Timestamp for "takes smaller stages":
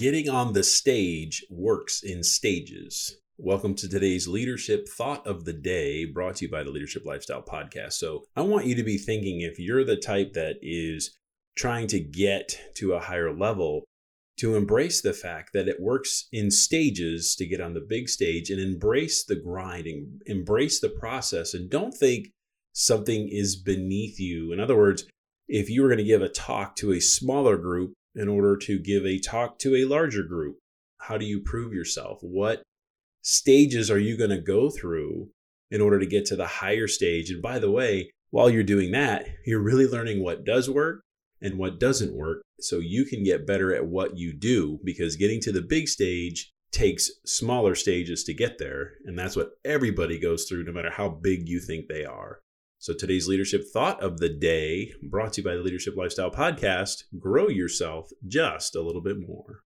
46.70-48.22